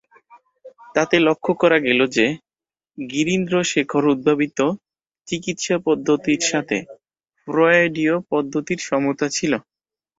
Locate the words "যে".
2.15-2.25